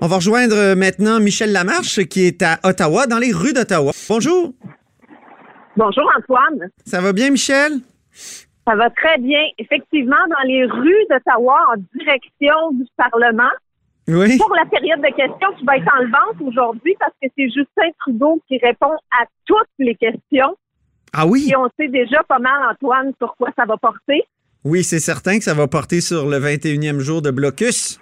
On 0.00 0.06
va 0.06 0.16
rejoindre 0.16 0.56
euh, 0.56 0.74
maintenant 0.74 1.20
Michel 1.20 1.52
Lamarche 1.52 2.02
qui 2.04 2.26
est 2.26 2.42
à 2.42 2.58
Ottawa, 2.64 3.06
dans 3.06 3.18
les 3.18 3.32
rues 3.32 3.52
d'Ottawa. 3.52 3.92
Bonjour. 4.08 4.52
Bonjour 5.76 6.10
Antoine. 6.18 6.70
Ça 6.86 7.00
va 7.00 7.12
bien, 7.12 7.30
Michel? 7.30 7.72
Ça 8.66 8.74
va 8.76 8.88
très 8.90 9.18
bien. 9.18 9.40
Effectivement, 9.58 10.16
dans 10.28 10.46
les 10.48 10.64
rues 10.64 11.04
d'Ottawa, 11.10 11.58
en 11.74 11.98
direction 11.98 12.54
du 12.72 12.84
Parlement, 12.96 13.50
Oui. 14.08 14.38
pour 14.38 14.54
la 14.54 14.64
période 14.66 15.00
de 15.00 15.08
questions 15.08 15.52
qui 15.58 15.64
va 15.64 15.76
être 15.76 15.88
enlevante 15.98 16.40
aujourd'hui 16.46 16.94
parce 16.98 17.12
que 17.22 17.28
c'est 17.36 17.44
Justin 17.48 17.90
Trudeau 18.00 18.40
qui 18.48 18.58
répond 18.58 18.92
à 19.12 19.24
toutes 19.46 19.68
les 19.78 19.94
questions. 19.96 20.56
Ah 21.12 21.26
oui? 21.26 21.48
Et 21.50 21.56
on 21.56 21.68
sait 21.78 21.88
déjà 21.88 22.22
pas 22.22 22.38
mal, 22.38 22.52
Antoine, 22.70 23.12
sur 23.18 23.34
quoi 23.36 23.50
ça 23.58 23.64
va 23.66 23.76
porter. 23.76 24.22
Oui, 24.64 24.84
c'est 24.84 25.00
certain 25.00 25.38
que 25.38 25.44
ça 25.44 25.54
va 25.54 25.66
porter 25.66 26.00
sur 26.00 26.26
le 26.26 26.38
21e 26.38 27.00
jour 27.00 27.20
de 27.22 27.30
blocus. 27.30 27.98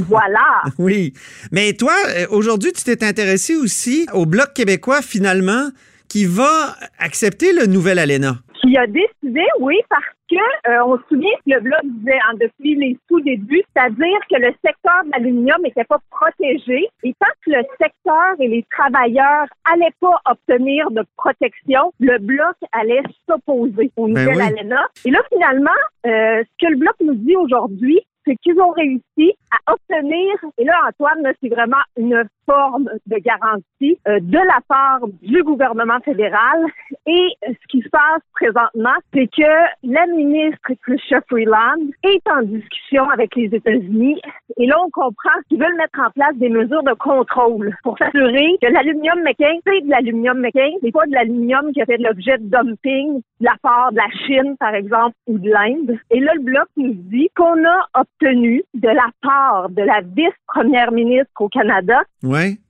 Voilà. 0.00 0.62
Oui. 0.78 1.12
Mais 1.52 1.74
toi, 1.74 1.92
euh, 2.08 2.26
aujourd'hui, 2.30 2.72
tu 2.72 2.82
t'es 2.82 3.04
intéressé 3.04 3.54
aussi 3.56 4.06
au 4.12 4.26
Bloc 4.26 4.52
québécois, 4.54 5.02
finalement, 5.02 5.70
qui 6.08 6.24
va 6.24 6.76
accepter 6.98 7.52
le 7.52 7.66
nouvel 7.66 7.98
ALENA. 7.98 8.36
Qui 8.60 8.76
a 8.76 8.86
décidé, 8.86 9.42
oui, 9.60 9.76
parce 9.88 10.04
que 10.30 10.70
euh, 10.70 10.84
on 10.86 10.96
se 10.96 11.02
souvient 11.08 11.30
que 11.44 11.54
le 11.54 11.60
Bloc 11.60 11.80
disait 11.84 12.18
hein, 12.28 12.34
depuis 12.40 12.74
les 12.76 12.96
tout-débuts, 13.08 13.62
c'est-à-dire 13.74 14.18
que 14.30 14.36
le 14.36 14.52
secteur 14.64 15.04
de 15.04 15.10
l'aluminium 15.10 15.60
n'était 15.62 15.84
pas 15.84 15.98
protégé. 16.10 16.88
Et 17.02 17.14
tant 17.18 17.32
que 17.44 17.50
le 17.50 17.62
secteur 17.80 18.34
et 18.40 18.48
les 18.48 18.64
travailleurs 18.70 19.46
allaient 19.72 19.94
pas 20.00 20.20
obtenir 20.30 20.90
de 20.90 21.04
protection, 21.16 21.92
le 21.98 22.18
Bloc 22.18 22.56
allait 22.72 23.02
s'opposer 23.28 23.90
au 23.96 24.06
Ben 24.06 24.26
nouvel 24.26 24.36
oui. 24.36 24.42
ALENA. 24.42 24.88
Et 25.04 25.10
là, 25.10 25.18
finalement, 25.32 25.70
euh, 26.06 26.42
ce 26.44 26.66
que 26.66 26.70
le 26.70 26.78
Bloc 26.78 26.94
nous 27.04 27.14
dit 27.14 27.36
aujourd'hui, 27.36 28.00
c'est 28.24 28.36
qu'ils 28.36 28.58
ont 28.60 28.70
réussi 28.70 29.34
à 29.50 29.72
obtenir, 29.72 30.34
et 30.58 30.64
là, 30.64 30.74
Antoine, 30.88 31.32
c'est 31.40 31.48
vraiment 31.48 31.82
une 31.96 32.24
forme 32.46 32.88
de 33.06 33.16
garantie 33.18 33.98
euh, 34.08 34.20
de 34.20 34.38
la 34.38 34.60
part 34.68 35.00
du 35.22 35.42
gouvernement 35.42 36.00
fédéral. 36.04 36.66
Et 37.06 37.28
ce 37.46 37.66
qui 37.68 37.82
se 37.82 37.88
passe 37.88 38.22
présentement, 38.34 38.94
c'est 39.12 39.28
que 39.28 39.52
la 39.82 40.06
ministre 40.06 40.72
Chrystia 40.82 41.20
Freeland 41.28 41.80
est 42.04 42.22
en 42.28 42.42
discussion 42.42 43.08
avec 43.10 43.34
les 43.36 43.54
États-Unis. 43.54 44.20
Et 44.58 44.66
là, 44.66 44.76
on 44.84 44.90
comprend 44.90 45.38
qu'ils 45.48 45.58
veulent 45.58 45.76
mettre 45.76 46.00
en 46.00 46.10
place 46.10 46.36
des 46.36 46.48
mesures 46.48 46.82
de 46.82 46.94
contrôle 46.94 47.76
pour 47.82 47.98
s'assurer 47.98 48.56
que 48.60 48.72
l'aluminium 48.72 49.22
McCain, 49.22 49.58
c'est 49.66 49.80
de 49.80 49.90
l'aluminium 49.90 50.38
McCain, 50.38 50.70
c'est 50.82 50.92
pas 50.92 51.06
de 51.06 51.12
l'aluminium 51.12 51.72
qui 51.72 51.82
a 51.82 51.86
fait 51.86 51.98
l'objet 51.98 52.38
de 52.38 52.48
dumping 52.48 53.22
de 53.40 53.44
la 53.44 53.56
part 53.62 53.92
de 53.92 53.96
la 53.96 54.10
Chine, 54.26 54.56
par 54.58 54.74
exemple, 54.74 55.14
ou 55.26 55.38
de 55.38 55.50
l'Inde. 55.50 55.98
Et 56.10 56.20
là, 56.20 56.32
le 56.34 56.42
Bloc 56.42 56.68
nous 56.76 56.94
dit 56.94 57.28
qu'on 57.36 57.64
a 57.64 57.86
obtenu 57.94 58.62
de 58.74 58.88
la 58.88 59.08
part 59.22 59.68
de 59.70 59.82
la 59.82 60.00
vice-première 60.00 60.92
ministre 60.92 61.30
au 61.40 61.48
Canada, 61.48 62.02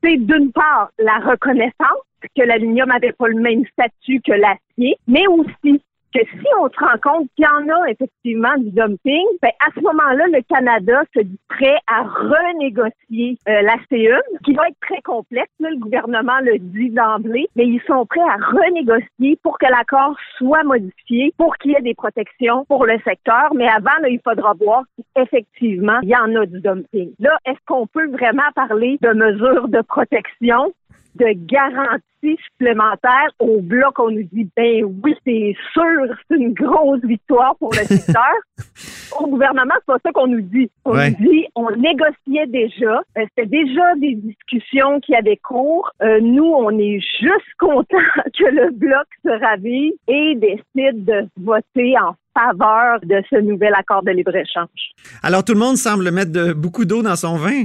C'est 0.02 0.16
d'une 0.16 0.50
part 0.52 0.90
la 0.98 1.18
reconnaissance 1.18 2.02
que 2.36 2.42
l'aluminium 2.42 2.88
n'avait 2.88 3.12
pas 3.12 3.28
le 3.28 3.40
même 3.40 3.64
statut 3.66 4.20
que 4.20 4.32
l'acier, 4.32 4.96
mais 5.06 5.26
aussi 5.26 5.82
que 6.12 6.20
si 6.24 6.46
on 6.60 6.68
se 6.68 6.78
rend 6.78 6.98
compte 7.02 7.28
qu'il 7.34 7.44
y 7.44 7.48
en 7.48 7.68
a 7.68 7.90
effectivement 7.90 8.56
du 8.58 8.70
dumping, 8.70 9.26
ben 9.40 9.50
à 9.60 9.70
ce 9.74 9.80
moment-là, 9.80 10.26
le 10.28 10.42
Canada 10.42 11.02
se 11.14 11.22
dit 11.22 11.38
prêt 11.48 11.78
à 11.86 12.02
renégocier 12.02 13.38
euh, 13.48 13.62
la 13.62 13.76
CE, 13.90 14.20
qui 14.44 14.54
va 14.54 14.68
être 14.68 14.80
très 14.80 15.00
complexe. 15.02 15.50
là, 15.60 15.70
le 15.70 15.78
gouvernement 15.78 16.38
le 16.42 16.58
dit 16.58 16.90
d'emblée, 16.90 17.48
mais 17.56 17.66
ils 17.66 17.82
sont 17.86 18.06
prêts 18.06 18.20
à 18.20 18.36
renégocier 18.44 19.38
pour 19.42 19.58
que 19.58 19.66
l'accord 19.66 20.16
soit 20.38 20.64
modifié, 20.64 21.32
pour 21.38 21.56
qu'il 21.56 21.72
y 21.72 21.74
ait 21.74 21.82
des 21.82 21.94
protections 21.94 22.64
pour 22.66 22.86
le 22.86 22.98
secteur. 23.04 23.54
Mais 23.54 23.68
avant, 23.68 23.98
là, 24.00 24.08
il 24.08 24.20
faudra 24.24 24.54
voir 24.54 24.82
si 24.96 25.04
effectivement 25.16 25.98
il 26.02 26.10
y 26.10 26.16
en 26.16 26.34
a 26.34 26.46
du 26.46 26.60
dumping. 26.60 27.12
Là, 27.18 27.36
est-ce 27.46 27.58
qu'on 27.66 27.86
peut 27.86 28.08
vraiment 28.08 28.50
parler 28.54 28.98
de 29.00 29.12
mesures 29.12 29.68
de 29.68 29.80
protection? 29.82 30.72
De 31.16 31.26
garantie 31.46 32.38
supplémentaire 32.52 33.28
au 33.38 33.60
bloc, 33.60 33.98
on 33.98 34.10
nous 34.10 34.22
dit, 34.32 34.48
ben 34.56 34.84
oui, 35.02 35.14
c'est 35.26 35.54
sûr, 35.72 36.14
c'est 36.30 36.36
une 36.36 36.52
grosse 36.54 37.00
victoire 37.02 37.56
pour 37.56 37.70
le 37.72 37.84
secteur. 37.84 38.22
au 39.20 39.26
gouvernement, 39.26 39.74
c'est 39.80 39.86
pas 39.86 39.98
ça 40.04 40.12
qu'on 40.12 40.26
nous 40.28 40.40
dit. 40.40 40.70
On 40.84 40.92
Ouais. 40.92 41.10
nous 41.18 41.30
dit, 41.32 41.44
on 41.54 41.70
négociait 41.76 42.46
déjà, 42.46 43.02
euh, 43.18 43.24
c'était 43.36 43.48
déjà 43.48 43.94
des 43.96 44.14
discussions 44.14 45.00
qui 45.00 45.14
avaient 45.14 45.36
cours. 45.42 45.90
Euh, 46.02 46.20
nous, 46.20 46.44
on 46.44 46.70
est 46.78 47.00
juste 47.20 47.52
content 47.58 47.86
que 48.38 48.44
le 48.44 48.70
bloc 48.70 49.06
se 49.24 49.30
ravive 49.44 49.92
et 50.08 50.34
décide 50.36 51.04
de 51.04 51.26
voter 51.40 51.94
en 51.98 52.14
faveur 52.38 53.00
de 53.02 53.22
ce 53.28 53.36
nouvel 53.40 53.74
accord 53.74 54.02
de 54.02 54.10
libre-échange. 54.12 54.68
Alors, 55.22 55.44
tout 55.44 55.52
le 55.52 55.58
monde 55.58 55.76
semble 55.76 56.10
mettre 56.10 56.32
de- 56.32 56.52
beaucoup 56.54 56.84
d'eau 56.86 57.02
dans 57.02 57.16
son 57.16 57.36
vin. 57.36 57.64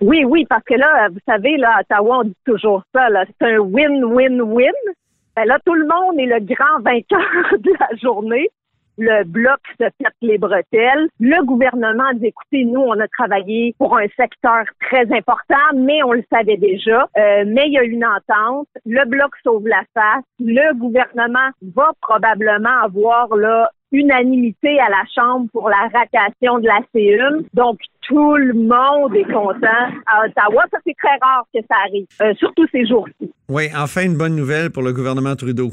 Oui, 0.00 0.24
oui, 0.24 0.46
parce 0.48 0.64
que 0.64 0.74
là, 0.74 1.08
vous 1.08 1.20
savez, 1.26 1.56
là, 1.56 1.76
à 1.76 1.80
Ottawa, 1.80 2.18
on 2.20 2.24
dit 2.24 2.36
toujours 2.44 2.82
ça, 2.94 3.08
là, 3.08 3.24
c'est 3.26 3.46
un 3.46 3.58
win-win-win. 3.58 4.72
Ben 5.36 5.44
là, 5.44 5.58
tout 5.64 5.74
le 5.74 5.86
monde 5.86 6.18
est 6.18 6.26
le 6.26 6.40
grand 6.40 6.80
vainqueur 6.80 7.58
de 7.58 7.72
la 7.78 7.96
journée. 7.96 8.48
Le 8.98 9.24
bloc 9.24 9.58
se 9.78 9.84
pète 9.84 10.14
les 10.22 10.38
bretelles. 10.38 11.08
Le 11.20 11.44
gouvernement 11.44 12.14
dit, 12.14 12.28
écoutez, 12.28 12.64
nous, 12.64 12.80
on 12.80 12.98
a 12.98 13.06
travaillé 13.08 13.74
pour 13.78 13.98
un 13.98 14.06
secteur 14.16 14.64
très 14.80 15.04
important, 15.12 15.66
mais 15.74 16.02
on 16.02 16.12
le 16.12 16.24
savait 16.32 16.56
déjà. 16.56 17.06
Euh, 17.18 17.44
mais 17.46 17.66
il 17.66 17.72
y 17.74 17.78
a 17.78 17.82
une 17.82 18.06
entente. 18.06 18.68
Le 18.86 19.04
bloc 19.04 19.32
sauve 19.44 19.68
la 19.68 19.82
face. 19.92 20.24
Le 20.40 20.72
gouvernement 20.74 21.50
va 21.74 21.90
probablement 22.00 22.80
avoir 22.82 23.36
là 23.36 23.70
unanimité 23.92 24.78
à 24.80 24.88
la 24.90 25.04
Chambre 25.14 25.48
pour 25.52 25.68
la 25.68 25.88
ratation 25.92 26.58
de 26.58 26.66
la 26.66 26.80
CEUM. 26.92 27.44
Donc, 27.54 27.78
tout 28.02 28.36
le 28.36 28.54
monde 28.54 29.14
est 29.16 29.32
content 29.32 29.90
à 30.06 30.24
Ottawa. 30.26 30.64
Ça, 30.70 30.78
c'est 30.86 30.94
très 30.96 31.16
rare 31.20 31.44
que 31.52 31.60
ça 31.68 31.76
arrive, 31.86 32.06
euh, 32.22 32.34
surtout 32.34 32.66
ces 32.70 32.86
jours-ci. 32.86 33.30
Oui, 33.48 33.68
enfin 33.76 34.02
une 34.02 34.16
bonne 34.16 34.34
nouvelle 34.34 34.70
pour 34.70 34.82
le 34.82 34.92
gouvernement 34.92 35.36
Trudeau. 35.36 35.70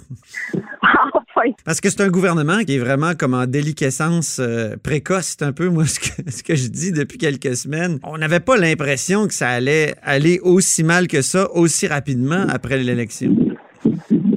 enfin. 0.53 1.49
Parce 1.65 1.81
que 1.81 1.89
c'est 1.89 2.01
un 2.01 2.09
gouvernement 2.09 2.59
qui 2.59 2.75
est 2.75 2.79
vraiment 2.79 3.13
comme 3.15 3.33
en 3.33 3.47
déliquescence 3.47 4.39
euh, 4.39 4.75
précoce. 4.83 5.35
C'est 5.37 5.43
un 5.43 5.53
peu, 5.53 5.69
moi, 5.69 5.85
ce 5.87 5.99
que, 5.99 6.31
ce 6.31 6.43
que 6.43 6.55
je 6.55 6.67
dis 6.67 6.91
depuis 6.91 7.17
quelques 7.17 7.55
semaines. 7.55 7.99
On 8.03 8.17
n'avait 8.17 8.39
pas 8.39 8.57
l'impression 8.57 9.27
que 9.27 9.33
ça 9.33 9.49
allait 9.49 9.95
aller 10.03 10.39
aussi 10.43 10.83
mal 10.83 11.07
que 11.07 11.21
ça, 11.21 11.51
aussi 11.51 11.87
rapidement 11.87 12.45
après 12.49 12.77
l'élection. 12.77 13.35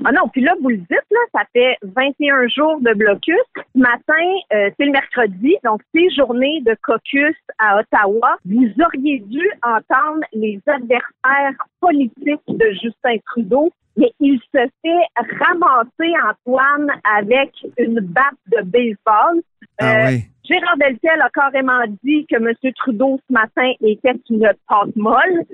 Ah 0.09 0.12
non, 0.12 0.28
puis 0.28 0.41
là, 0.41 0.55
vous 0.62 0.69
le 0.69 0.77
dites, 0.77 1.06
là, 1.11 1.19
ça 1.34 1.41
fait 1.53 1.77
21 1.83 2.47
jours 2.47 2.81
de 2.81 2.94
blocus. 2.94 3.34
Ce 3.56 3.61
matin, 3.75 4.25
euh, 4.53 4.71
c'est 4.78 4.84
le 4.87 4.93
mercredi, 4.93 5.56
donc 5.65 5.81
c'est 5.93 6.09
journée 6.11 6.62
de 6.65 6.77
caucus 6.84 7.34
à 7.59 7.81
Ottawa. 7.81 8.37
Vous 8.44 8.71
auriez 8.84 9.19
dû 9.19 9.43
entendre 9.65 10.21
les 10.33 10.61
adversaires 10.69 11.59
politiques 11.81 12.41
de 12.47 12.71
Justin 12.81 13.19
Trudeau, 13.27 13.72
mais 13.97 14.12
il 14.21 14.39
se 14.55 14.69
fait 14.81 15.25
ramasser, 15.41 16.12
Antoine, 16.25 16.88
avec 17.19 17.50
une 17.77 17.99
batte 17.99 18.38
de 18.56 18.62
baseball. 18.62 19.43
Ah 19.81 19.87
Euh, 19.87 20.06
oui. 20.11 20.25
Gérard 20.44 20.77
Deltel 20.77 21.21
a 21.21 21.31
carrément 21.31 21.83
dit 22.05 22.25
que 22.31 22.37
M. 22.37 22.53
Trudeau, 22.77 23.19
ce 23.28 23.33
matin, 23.33 23.73
était 23.81 24.15
une 24.31 24.53
pâte 24.69 24.94
molle. 24.94 25.44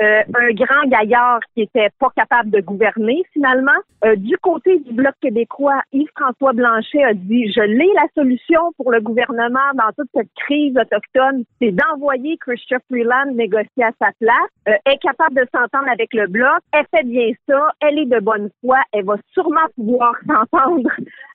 Euh, 0.00 0.22
un 0.32 0.52
grand 0.52 0.86
gaillard 0.86 1.40
qui 1.54 1.62
était 1.62 1.88
pas 1.98 2.10
capable 2.14 2.50
de 2.50 2.60
gouverner 2.60 3.24
finalement. 3.32 3.72
Euh, 4.04 4.14
du 4.14 4.36
côté 4.38 4.78
du 4.78 4.92
Bloc 4.92 5.14
québécois, 5.20 5.80
Yves-François 5.92 6.52
Blanchet 6.52 7.02
a 7.02 7.14
dit 7.14 7.52
Je 7.52 7.62
l'ai 7.62 7.90
la 7.94 8.06
solution 8.14 8.60
pour 8.76 8.92
le 8.92 9.00
gouvernement 9.00 9.58
dans 9.74 9.90
toute 9.96 10.08
cette 10.14 10.32
crise 10.36 10.76
autochtone, 10.76 11.42
c'est 11.60 11.72
d'envoyer 11.72 12.36
Christian 12.38 12.78
Freeland 12.88 13.32
négocier 13.34 13.82
à 13.82 13.90
sa 14.00 14.12
place. 14.20 14.50
Euh, 14.68 14.74
est 14.86 14.98
capable 14.98 15.34
de 15.34 15.46
s'entendre 15.52 15.90
avec 15.90 16.14
le 16.14 16.28
Bloc. 16.28 16.60
Elle 16.72 16.86
fait 16.94 17.04
bien 17.04 17.32
ça. 17.48 17.70
Elle 17.80 17.98
est 17.98 18.06
de 18.06 18.20
bonne 18.20 18.50
foi. 18.60 18.78
Elle 18.92 19.04
va 19.04 19.16
sûrement 19.32 19.66
pouvoir 19.74 20.14
s'entendre 20.28 20.90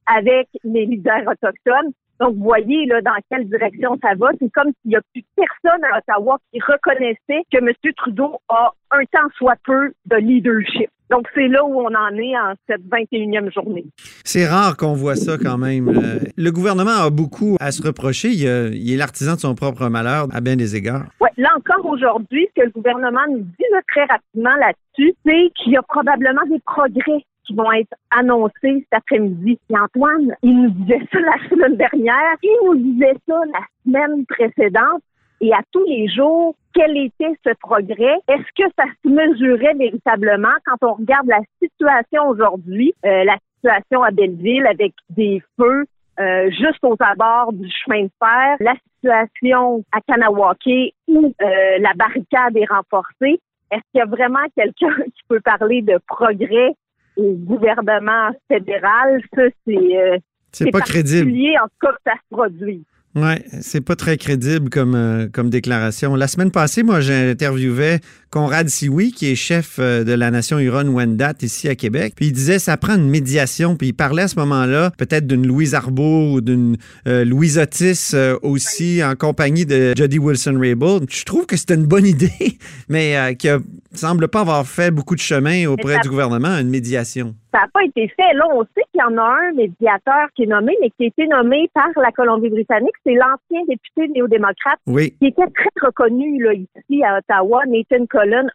avec 0.07 0.47
les 0.63 0.85
leaders 0.85 1.27
autochtones. 1.27 1.91
Donc, 2.19 2.35
vous 2.35 2.43
voyez 2.43 2.85
là, 2.85 3.01
dans 3.01 3.17
quelle 3.29 3.47
direction 3.49 3.97
ça 4.01 4.13
va. 4.15 4.29
C'est 4.39 4.51
comme 4.51 4.71
s'il 4.81 4.91
n'y 4.91 4.95
a 4.95 5.01
plus 5.13 5.23
personne 5.35 5.83
à 5.91 5.97
Ottawa 5.97 6.37
qui 6.51 6.59
reconnaissait 6.59 7.43
que 7.51 7.57
M. 7.57 7.69
Trudeau 7.97 8.39
a 8.49 8.71
un 8.91 9.03
temps 9.11 9.29
soit 9.37 9.57
peu 9.65 9.93
de 10.05 10.15
leadership. 10.17 10.89
Donc, 11.09 11.27
c'est 11.35 11.47
là 11.47 11.63
où 11.63 11.79
on 11.79 11.93
en 11.93 12.15
est 12.17 12.35
en 12.37 12.53
cette 12.67 12.81
21e 12.85 13.53
journée. 13.53 13.85
C'est 14.23 14.47
rare 14.47 14.77
qu'on 14.77 14.93
voit 14.93 15.15
ça 15.15 15.37
quand 15.37 15.57
même. 15.57 15.89
Euh, 15.89 16.19
le 16.35 16.51
gouvernement 16.51 17.03
a 17.05 17.09
beaucoup 17.09 17.57
à 17.59 17.71
se 17.71 17.85
reprocher. 17.85 18.29
Il, 18.29 18.45
est 18.45 18.97
l'artisan 18.97 19.35
de 19.35 19.39
son 19.39 19.53
propre 19.53 19.89
malheur 19.89 20.27
à 20.31 20.41
bien 20.41 20.55
des 20.55 20.75
égards. 20.75 21.05
Oui, 21.21 21.29
là 21.37 21.49
encore 21.55 21.85
aujourd'hui, 21.91 22.47
ce 22.55 22.61
que 22.61 22.65
le 22.65 22.71
gouvernement 22.71 23.21
nous 23.29 23.41
dit 23.41 23.65
très 23.89 24.05
rapidement 24.05 24.55
là-dessus, 24.55 25.13
c'est 25.25 25.51
qu'il 25.55 25.73
y 25.73 25.77
a 25.77 25.83
probablement 25.83 26.45
des 26.49 26.59
progrès 26.65 27.23
qui 27.45 27.53
vont 27.55 27.71
être 27.71 27.93
annoncés 28.11 28.53
cet 28.61 28.93
après-midi. 28.93 29.59
Et 29.69 29.77
Antoine, 29.77 30.35
il 30.43 30.61
nous 30.63 30.69
disait 30.69 31.01
ça 31.11 31.19
la 31.19 31.49
semaine 31.49 31.75
dernière, 31.75 32.35
il 32.41 32.57
nous 32.65 32.75
disait 32.75 33.15
ça 33.27 33.35
la 33.51 33.65
semaine 33.85 34.25
précédente. 34.25 35.01
Et 35.41 35.51
à 35.51 35.59
tous 35.71 35.83
les 35.85 36.07
jours, 36.07 36.55
quel 36.73 36.95
était 36.97 37.33
ce 37.45 37.53
progrès? 37.59 38.17
Est-ce 38.27 38.63
que 38.63 38.69
ça 38.77 38.85
se 39.03 39.09
mesurait 39.09 39.73
véritablement? 39.73 40.53
Quand 40.65 40.87
on 40.87 40.93
regarde 40.93 41.27
la 41.27 41.41
situation 41.61 42.29
aujourd'hui, 42.29 42.93
euh, 43.05 43.23
la 43.25 43.37
situation 43.55 44.03
à 44.03 44.11
Belleville 44.11 44.65
avec 44.65 44.93
des 45.09 45.41
feux 45.59 45.85
euh, 46.19 46.49
juste 46.51 46.83
aux 46.83 46.95
abords 46.99 47.53
du 47.53 47.69
chemin 47.69 48.03
de 48.03 48.11
fer, 48.19 48.57
la 48.59 48.75
situation 48.95 49.83
à 49.91 49.99
Kanawake 50.01 50.93
où 51.07 51.33
euh, 51.41 51.77
la 51.79 51.93
barricade 51.95 52.55
est 52.55 52.69
renforcée? 52.69 53.39
Est-ce 53.71 53.81
qu'il 53.91 53.99
y 53.99 54.01
a 54.01 54.05
vraiment 54.05 54.45
quelqu'un 54.55 54.95
qui 55.05 55.21
peut 55.27 55.41
parler 55.41 55.81
de 55.81 55.99
progrès 56.07 56.75
au 57.15 57.33
gouvernement 57.33 58.31
fédéral, 58.47 59.21
ça, 59.35 59.43
c'est. 59.65 59.97
Euh, 59.97 60.17
c'est 60.51 60.71
pas 60.71 60.81
crédible. 60.81 61.31
En 61.61 61.65
tout 61.65 61.73
cas, 61.81 61.91
que 61.93 61.97
ça 62.05 62.13
se 62.13 62.35
produit. 62.35 62.85
Oui, 63.15 63.35
c'est 63.61 63.81
pas 63.81 63.95
très 63.95 64.17
crédible 64.17 64.69
comme, 64.69 64.95
euh, 64.95 65.27
comme 65.31 65.51
déclaration. 65.51 66.15
La 66.15 66.27
semaine 66.27 66.49
passée, 66.49 66.81
moi, 66.81 66.99
j'ai 66.99 67.29
interviewé 67.31 67.99
Conrad 68.33 68.67
Sioui, 68.67 69.11
qui 69.11 69.31
est 69.31 69.35
chef 69.35 69.77
euh, 69.77 70.03
de 70.03 70.11
la 70.11 70.31
nation 70.31 70.57
Huron-Wendat 70.57 71.35
ici 71.43 71.69
à 71.69 71.75
Québec. 71.75 72.13
Puis 72.15 72.25
il 72.25 72.31
disait 72.31 72.57
ça 72.57 72.77
prend 72.77 72.95
une 72.95 73.07
médiation. 73.07 73.75
Puis 73.75 73.89
il 73.89 73.93
parlait 73.93 74.23
à 74.23 74.27
ce 74.27 74.39
moment-là 74.39 74.89
peut-être 74.97 75.27
d'une 75.27 75.45
Louise 75.45 75.75
Arbault 75.75 76.33
ou 76.33 76.41
d'une 76.41 76.77
euh, 77.07 77.23
Louise 77.25 77.59
Otis 77.59 78.15
aussi 78.41 79.03
en 79.03 79.13
compagnie 79.13 79.67
de 79.67 79.93
Jody 79.95 80.17
Wilson-Raybould. 80.17 81.11
Je 81.11 81.25
trouve 81.25 81.45
que 81.45 81.55
c'était 81.55 81.75
une 81.75 81.85
bonne 81.85 82.07
idée, 82.07 82.57
mais 82.89 83.35
qui 83.37 83.49
ne 83.49 83.59
semble 83.93 84.27
pas 84.27 84.39
avoir 84.39 84.65
fait 84.65 84.89
beaucoup 84.89 85.13
de 85.13 85.21
chemin 85.21 85.67
auprès 85.67 85.99
du 85.99 86.09
gouvernement, 86.09 86.57
une 86.57 86.69
médiation 86.69 87.35
ça 87.53 87.59
n'a 87.61 87.67
pas 87.71 87.83
été 87.83 88.07
fait. 88.07 88.33
Là, 88.33 88.45
on 88.51 88.63
sait 88.63 88.83
qu'il 88.91 88.99
y 88.99 89.03
en 89.03 89.15
a 89.17 89.21
un 89.21 89.53
médiateur 89.53 90.27
qui 90.35 90.43
est 90.43 90.47
nommé, 90.47 90.75
mais 90.81 90.89
qui 90.89 91.03
a 91.03 91.07
été 91.07 91.27
nommé 91.27 91.69
par 91.73 91.89
la 91.95 92.11
Colombie-Britannique. 92.11 92.95
C'est 93.05 93.13
l'ancien 93.13 93.61
député 93.67 94.07
néo-démocrate 94.07 94.79
qui 94.85 95.27
était 95.27 95.47
très 95.55 95.69
reconnu 95.81 96.43
là, 96.43 96.53
ici 96.53 97.03
à 97.03 97.19
Ottawa, 97.19 97.61
Nathan 97.67 98.05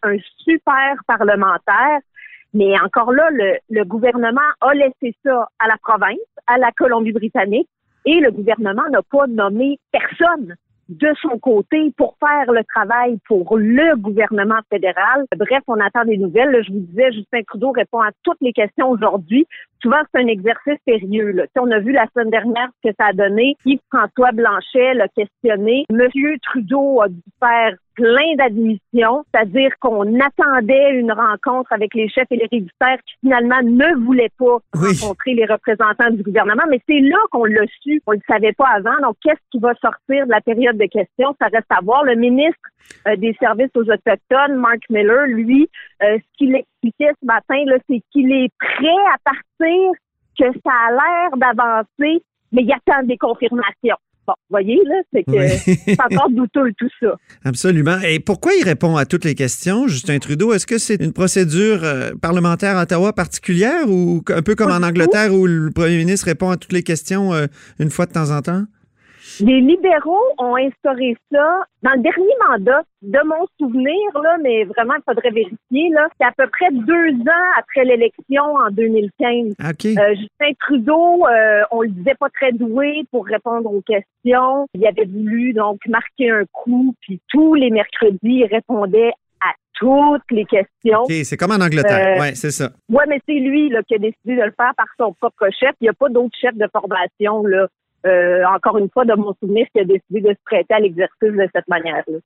Un 0.03 0.17
super 0.39 0.97
parlementaire. 1.07 2.01
Mais 2.55 2.79
encore 2.81 3.13
là, 3.13 3.29
le, 3.31 3.85
gouvernement 3.85 4.41
a 4.61 4.75
laissé 4.75 5.15
ça 5.25 5.49
à 5.59 5.69
la 5.69 5.77
province, 5.83 6.17
à 6.47 6.57
la 6.57 6.73
Colombie-Britannique, 6.73 7.69
et 8.07 8.21
le 8.21 8.31
gouvernement 8.31 8.89
n'a 8.91 9.03
pas 9.03 9.27
nommé 9.27 9.79
personne 9.93 10.55
de 10.89 11.09
son 11.21 11.39
côté 11.39 11.93
pour 11.97 12.17
faire 12.19 12.51
le 12.51 12.63
travail 12.65 13.19
pour 13.27 13.59
le 13.59 13.95
gouvernement 13.97 14.61
fédéral. 14.71 15.27
Bref, 15.37 15.63
on 15.67 15.79
attend 15.81 16.05
des 16.05 16.17
nouvelles. 16.17 16.65
je 16.65 16.73
vous 16.73 16.81
disais, 16.81 17.13
Justin 17.13 17.43
Trudeau 17.47 17.73
répond 17.73 18.01
à 18.01 18.11
toutes 18.23 18.41
les 18.41 18.53
questions 18.53 18.89
aujourd'hui. 18.89 19.47
Souvent, 19.83 19.99
c'est 20.11 20.23
un 20.23 20.27
exercice 20.27 20.79
sérieux. 20.87 21.45
On 21.59 21.71
a 21.71 21.79
vu 21.81 21.93
la 21.93 22.07
semaine 22.15 22.31
dernière 22.31 22.69
ce 22.83 22.89
que 22.89 22.95
ça 22.99 23.09
a 23.09 23.13
donné. 23.13 23.57
Yves-François 23.67 24.33
Blanchet 24.33 24.95
l'a 24.95 25.09
questionné. 25.09 25.85
Monsieur 25.91 26.39
Trudeau 26.43 27.03
a 27.03 27.09
dû 27.09 27.21
faire 27.39 27.77
plein 27.99 28.37
d'admissions, 28.37 29.25
c'est-à-dire 29.35 29.71
qu'on 29.81 30.21
attendait 30.21 30.93
une 30.93 31.11
rencontre 31.11 31.73
avec 31.73 31.95
les 31.95 32.09
chefs 32.09 32.31
et 32.31 32.37
les 32.37 32.47
réditeurs 32.51 32.99
qui 33.05 33.15
finalement 33.23 33.61
ne 33.65 34.05
voulaient 34.05 34.31
pas 34.39 34.59
rencontrer 34.73 35.35
les 35.35 35.47
représentants 35.47 36.11
du 36.11 36.23
gouvernement, 36.23 36.63
mais 36.71 36.81
c'est 36.89 37.01
là 37.01 37.19
qu'on 37.33 37.45
l'a 37.45 37.67
su, 37.83 38.01
on 38.07 38.13
ne 38.13 38.17
le 38.17 38.23
savait 38.29 38.53
pas 38.53 38.69
avant. 38.69 38.97
Donc, 39.03 39.17
qu'est-ce 39.21 39.43
qui 39.51 39.59
va 39.59 39.75
sortir 39.83 40.27
de 40.27 40.31
la 40.31 40.41
période 40.41 40.79
de 40.79 40.87
questions? 40.87 41.35
Ça 41.41 41.49
reste 41.53 41.71
à 41.71 41.81
voir. 41.83 42.05
Le 42.05 42.15
ministre 42.15 42.61
euh, 43.09 43.17
des 43.17 43.35
services 43.41 43.75
aux 43.75 43.83
Autochtones, 43.83 44.55
Mark 44.55 44.83
Miller, 44.91 45.27
lui, 45.27 45.69
euh, 46.05 46.19
ce 46.19 46.39
qu'il 46.39 46.55
expliquait 46.55 47.13
ce 47.21 47.27
matin, 47.27 47.65
c'est 47.89 48.01
qu'il 48.13 48.31
est 48.31 48.53
prêt 48.61 49.03
à 49.13 49.19
partir, 49.25 49.91
que 50.39 50.59
ça 50.65 50.73
a 50.87 50.93
l'air 50.93 51.37
d'avancer, 51.37 52.23
mais 52.53 52.63
il 52.63 52.73
attend 52.73 53.03
des 53.03 53.19
confirmations. 53.19 53.99
Bon, 54.29 54.35
vous 54.51 54.57
voyez, 54.57 54.79
là, 54.85 54.97
c'est 55.11 55.25
que 55.25 55.49
c'est 55.87 56.01
encore 56.03 56.29
douteux 56.29 56.71
tout 56.77 56.91
ça. 57.01 57.17
Absolument. 57.47 57.99
Et 58.07 58.21
pourquoi 58.21 58.53
il 58.61 58.63
répond 58.63 58.95
à 58.97 59.07
toutes 59.07 59.25
les 59.25 59.35
questions, 59.35 59.89
Justin 59.89 60.19
Trudeau? 60.19 60.53
Est-ce 60.53 60.67
que 60.67 60.77
c'est 60.77 61.03
une 61.03 61.15
procédure 61.15 61.83
euh, 61.83 62.11
parlementaire 62.21 62.77
à 62.77 62.83
Ottawa 62.83 63.15
particulière 63.15 63.89
ou 63.89 64.23
un 64.29 64.43
peu 64.43 64.55
comme 64.55 64.71
en 64.71 64.87
Angleterre 64.87 65.33
où 65.33 65.47
le 65.47 65.71
premier 65.71 65.97
ministre 65.97 66.27
répond 66.27 66.51
à 66.51 66.59
toutes 66.59 66.75
les 66.75 66.83
questions 66.83 67.33
euh, 67.33 67.47
une 67.79 67.89
fois 67.89 68.05
de 68.05 68.13
temps 68.13 68.31
en 68.31 68.43
temps? 68.43 68.65
Les 69.41 69.61
libéraux 69.61 70.25
ont 70.39 70.57
instauré 70.57 71.17
ça 71.33 71.61
dans 71.83 71.93
le 71.93 72.03
dernier 72.03 72.35
mandat, 72.49 72.83
de 73.03 73.19
mon 73.25 73.47
souvenir, 73.59 73.95
là, 74.23 74.37
mais 74.43 74.65
vraiment, 74.65 74.95
il 74.97 75.03
faudrait 75.07 75.31
vérifier, 75.31 75.91
là. 75.91 76.09
C'est 76.21 76.27
à 76.27 76.33
peu 76.37 76.49
près 76.49 76.71
deux 76.73 77.13
ans 77.21 77.49
après 77.57 77.85
l'élection 77.85 78.43
en 78.43 78.71
2015. 78.71 79.55
Euh, 79.61 80.15
Justin 80.15 80.53
Trudeau, 80.61 81.27
euh, 81.27 81.63
on 81.71 81.83
le 81.83 81.89
disait 81.89 82.17
pas 82.19 82.29
très 82.31 82.53
doué 82.53 83.05
pour 83.13 83.27
répondre 83.27 83.73
aux 83.73 83.83
questions. 83.83 84.67
Il 84.75 84.87
avait 84.87 85.07
voulu, 85.07 85.53
donc, 85.53 85.79
marquer 85.87 86.31
un 86.31 86.45
coup, 86.53 86.95
puis 87.01 87.21
tous 87.29 87.55
les 87.55 87.71
mercredis, 87.71 88.19
il 88.23 88.47
répondait 88.47 89.13
à 89.41 89.53
toutes 89.75 90.31
les 90.33 90.45
questions. 90.45 91.03
OK, 91.05 91.13
c'est 91.23 91.37
comme 91.37 91.53
en 91.53 91.65
Angleterre. 91.65 92.17
Euh, 92.17 92.21
ouais, 92.21 92.35
c'est 92.35 92.51
ça. 92.51 92.71
Ouais, 92.89 93.05
mais 93.09 93.21
c'est 93.27 93.39
lui 93.39 93.69
là, 93.69 93.83
qui 93.85 93.95
a 93.95 93.99
décidé 93.99 94.35
de 94.35 94.43
le 94.43 94.53
faire 94.57 94.73
par 94.77 94.89
son 94.99 95.13
propre 95.13 95.49
chef. 95.59 95.75
Il 95.81 95.85
n'y 95.85 95.89
a 95.89 95.93
pas 95.93 96.09
d'autres 96.09 96.37
chefs 96.41 96.57
de 96.57 96.69
formation 96.73 97.45
là, 97.45 97.69
euh, 98.07 98.45
encore 98.45 98.79
une 98.79 98.91
fois, 98.91 99.05
de 99.05 99.15
mon 99.15 99.35
souvenir, 99.35 99.67
qui 99.73 99.81
a 99.81 99.85
décidé 99.85 100.21
de 100.21 100.31
se 100.31 100.45
prêter 100.45 100.75
à 100.75 100.81
l'exercice 100.81 101.33
de 101.33 101.49
cette 101.55 101.69
manière-là. 101.69 102.19